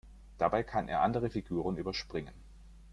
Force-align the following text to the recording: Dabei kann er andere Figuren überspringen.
Dabei 0.39 0.63
kann 0.63 0.87
er 0.87 1.03
andere 1.03 1.29
Figuren 1.29 1.77
überspringen. 1.77 2.33